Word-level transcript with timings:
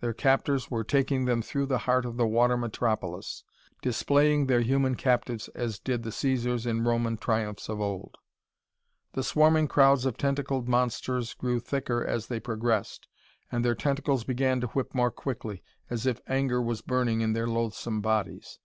Their 0.00 0.14
captors 0.14 0.70
were 0.70 0.82
taking 0.82 1.26
them 1.26 1.42
through 1.42 1.66
the 1.66 1.76
heart 1.84 2.06
of 2.06 2.16
the 2.16 2.26
water 2.26 2.56
metropolis; 2.56 3.44
displaying 3.82 4.46
their 4.46 4.62
human 4.62 4.94
captives 4.94 5.48
as 5.48 5.78
did 5.78 6.02
the 6.04 6.10
Caesars 6.10 6.64
in 6.64 6.84
Roman 6.84 7.18
triumphs 7.18 7.68
of 7.68 7.82
old! 7.82 8.16
The 9.12 9.22
swarming 9.22 9.68
crowds 9.68 10.06
of 10.06 10.16
tentacled 10.16 10.70
monsters 10.70 11.34
grew 11.34 11.60
thicker 11.60 12.02
as 12.02 12.28
they 12.28 12.40
progressed, 12.40 13.08
and 13.52 13.62
their 13.62 13.74
tentacles 13.74 14.24
began 14.24 14.58
to 14.62 14.68
whip 14.68 14.94
more 14.94 15.10
quickly, 15.10 15.62
as 15.90 16.06
if 16.06 16.18
anger 16.26 16.62
was 16.62 16.80
burning 16.80 17.20
in 17.20 17.34
their 17.34 17.46
loathsome 17.46 18.00
bodies. 18.00 18.58